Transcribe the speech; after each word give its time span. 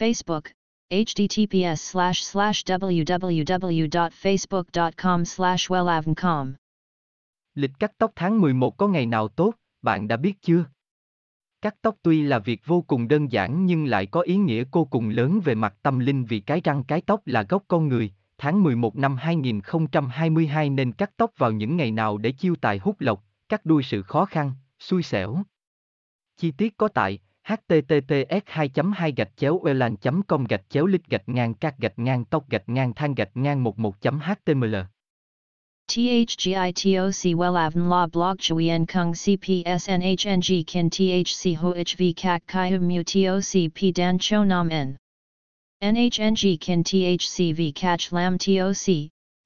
Facebook, 0.00 0.42
https 0.90 1.74
slash 1.74 2.22
slash 2.22 2.64
www.facebook.com 2.64 5.24
slash 5.24 5.70
wellavncom. 5.70 6.52
Lịch 7.54 7.70
cắt 7.78 7.92
tóc 7.98 8.12
tháng 8.16 8.40
11 8.40 8.76
có 8.76 8.88
ngày 8.88 9.06
nào 9.06 9.28
tốt, 9.28 9.54
bạn 9.82 10.08
đã 10.08 10.16
biết 10.16 10.42
chưa? 10.42 10.64
Cắt 11.62 11.74
tóc 11.82 11.96
tuy 12.02 12.22
là 12.22 12.38
việc 12.38 12.66
vô 12.66 12.84
cùng 12.86 13.08
đơn 13.08 13.32
giản 13.32 13.66
nhưng 13.66 13.86
lại 13.86 14.06
có 14.06 14.20
ý 14.20 14.36
nghĩa 14.36 14.64
vô 14.72 14.84
cùng 14.84 15.08
lớn 15.08 15.40
về 15.44 15.54
mặt 15.54 15.74
tâm 15.82 15.98
linh 15.98 16.24
vì 16.24 16.40
cái 16.40 16.60
răng 16.64 16.84
cái 16.84 17.00
tóc 17.00 17.26
là 17.26 17.42
gốc 17.42 17.64
con 17.68 17.88
người. 17.88 18.12
Tháng 18.38 18.62
11 18.62 18.96
năm 18.96 19.16
2022 19.16 20.70
nên 20.70 20.92
cắt 20.92 21.10
tóc 21.16 21.30
vào 21.36 21.52
những 21.52 21.76
ngày 21.76 21.90
nào 21.90 22.18
để 22.18 22.32
chiêu 22.32 22.54
tài 22.60 22.78
hút 22.78 23.00
lộc, 23.00 23.24
cắt 23.48 23.66
đuôi 23.66 23.82
sự 23.82 24.02
khó 24.02 24.24
khăn, 24.24 24.52
xui 24.78 25.02
xẻo. 25.02 25.42
Chi 26.36 26.50
tiết 26.50 26.76
có 26.76 26.88
tại 26.88 27.18
https 27.48 28.42
2 28.46 28.68
2 28.68 29.12
gạch 29.12 29.36
chéo 29.36 29.60
elan 29.64 29.96
com 30.28 30.44
gạch 30.44 30.70
chéo 30.70 30.86
lít 30.86 31.08
gạch 31.08 31.28
ngang, 31.28 31.54
các 31.54 31.78
gạch 31.78 31.98
ngang, 31.98 32.24
tóc 32.24 32.44
gạch 32.50 32.68
ngang 32.68 32.92
than 32.94 33.14
gạch 33.14 33.30
ngang 33.34 33.64
11 33.64 33.94
html. 34.20 34.76
THGITOC 35.88 37.34
Wellavn 37.34 37.88
La 37.88 38.06
Blog 38.06 38.38
Chuyen 38.38 38.86
Kung 38.86 39.12
CPSNHNG 39.12 40.64
Kin 40.66 40.90
THC 40.90 41.56
HOHV 41.56 42.12
Kak 42.16 42.46
Kai 42.46 42.78
Mu 42.78 43.02
TOC 43.02 43.74
P 43.74 43.92
Dan 43.92 44.18
Cho 44.18 44.44
Nam 44.44 44.68
N. 44.70 44.96
NHNG 45.82 46.60
Kin 46.60 46.84
THCV 46.84 47.74
Catch 47.74 48.12
Lam 48.12 48.38
TOC 48.38 49.10